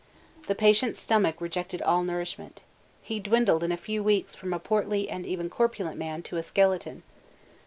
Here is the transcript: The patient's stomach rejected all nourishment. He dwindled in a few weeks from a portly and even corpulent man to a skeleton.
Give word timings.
The 0.47 0.55
patient's 0.55 0.99
stomach 0.99 1.39
rejected 1.39 1.79
all 1.83 2.01
nourishment. 2.03 2.63
He 3.03 3.19
dwindled 3.19 3.63
in 3.63 3.71
a 3.71 3.77
few 3.77 4.01
weeks 4.01 4.33
from 4.33 4.51
a 4.51 4.57
portly 4.57 5.07
and 5.07 5.27
even 5.27 5.47
corpulent 5.47 5.95
man 5.99 6.23
to 6.23 6.37
a 6.37 6.41
skeleton. 6.41 7.03